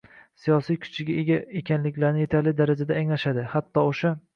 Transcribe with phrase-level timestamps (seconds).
[0.43, 4.19] siyosiy kuchiga ega ekanliklarini yetarli darajada anglashadi, hatto o‘sha